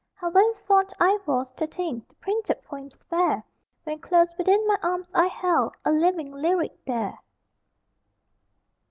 How 0.15 0.31
very 0.31 0.55
fond 0.67 0.91
I 0.99 1.19
was, 1.27 1.51
to 1.51 1.67
think 1.67 2.07
The 2.07 2.15
printed 2.15 2.63
poems 2.63 2.97
fair, 3.07 3.43
When 3.83 3.99
close 3.99 4.35
within 4.35 4.65
my 4.65 4.77
arms 4.81 5.11
I 5.13 5.27
held 5.27 5.75
A 5.85 5.91
living 5.91 6.31
lyric 6.33 6.73
there! 6.87 7.19